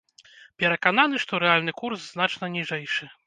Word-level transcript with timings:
Перакананы, 0.63 1.19
што 1.25 1.41
рэальны 1.45 1.75
курс 1.81 2.09
значна 2.15 2.53
ніжэйшы. 2.57 3.11